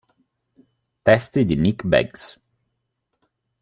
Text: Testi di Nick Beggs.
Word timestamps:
Testi 1.03 1.45
di 1.45 1.55
Nick 1.57 1.85
Beggs. 1.85 2.39